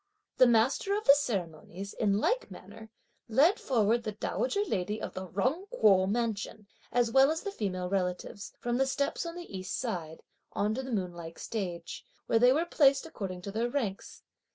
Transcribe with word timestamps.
(The 0.37 0.47
master 0.47 0.95
of 0.97 1.03
the 1.03 1.13
ceremonies), 1.13 1.93
in 1.93 2.17
like 2.17 2.49
manner 2.49 2.89
led 3.29 3.59
forward 3.59 4.01
the 4.01 4.13
dowager 4.13 4.63
lady 4.65 4.99
of 4.99 5.13
the 5.13 5.27
Jung 5.29 5.67
Kuo 5.67 6.09
mansion, 6.09 6.65
as 6.91 7.11
well 7.11 7.29
as 7.29 7.41
the 7.43 7.51
female 7.51 7.87
relatives, 7.87 8.51
from 8.59 8.77
the 8.77 8.87
steps 8.87 9.27
on 9.27 9.35
the 9.35 9.55
east 9.55 9.77
side, 9.77 10.23
on 10.53 10.73
to 10.73 10.81
the 10.81 10.91
moon 10.91 11.13
like 11.13 11.37
stage; 11.37 12.03
where 12.25 12.39
they 12.39 12.51
were 12.51 12.65
placed 12.65 13.05
according 13.05 13.43
to 13.43 13.51
their 13.51 13.69
ranks. 13.69 14.23